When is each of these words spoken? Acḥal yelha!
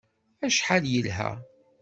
Acḥal 0.45 0.83
yelha! 0.93 1.31